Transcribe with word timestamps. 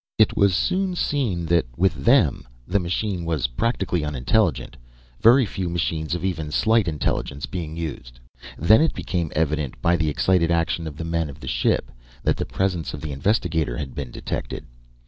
It 0.17 0.35
was 0.35 0.55
soon 0.55 0.95
seen 0.95 1.45
that 1.45 1.67
with 1.77 1.93
them 1.93 2.47
the 2.67 2.79
machine 2.79 3.23
was 3.23 3.45
practically 3.45 4.03
unintelligent, 4.03 4.75
very 5.21 5.45
few 5.45 5.69
machines 5.69 6.15
of 6.15 6.25
even 6.25 6.49
slight 6.49 6.87
intelligence 6.87 7.45
being 7.45 7.77
used. 7.77 8.19
Then 8.57 8.81
it 8.81 8.95
became 8.95 9.31
evident 9.35 9.79
by 9.79 9.95
the 9.97 10.09
excited 10.09 10.49
action 10.49 10.87
of 10.87 10.97
the 10.97 11.05
men 11.05 11.29
of 11.29 11.39
the 11.39 11.47
ship, 11.47 11.91
that 12.23 12.37
the 12.37 12.45
presence 12.47 12.95
of 12.95 13.01
the 13.01 13.11
investigator 13.11 13.77
had 13.77 13.93
been 13.93 14.09
detected. 14.09 14.65